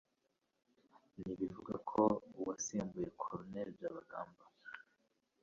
ntirivuga 1.19 1.75
uwasimbuye 2.39 3.09
Col. 3.21 3.41
Byabagamba 3.75 4.43